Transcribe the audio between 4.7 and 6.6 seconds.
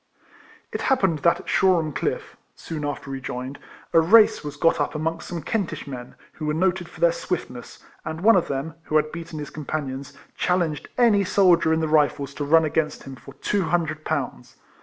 up amongst some Kentish men, who were